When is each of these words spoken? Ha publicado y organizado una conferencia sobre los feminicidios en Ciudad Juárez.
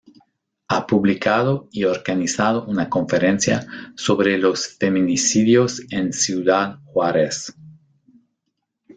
Ha 0.69 0.87
publicado 0.87 1.67
y 1.71 1.83
organizado 1.83 2.65
una 2.65 2.89
conferencia 2.89 3.67
sobre 3.95 4.39
los 4.39 4.67
feminicidios 4.79 5.79
en 5.91 6.11
Ciudad 6.11 6.79
Juárez. 6.85 7.55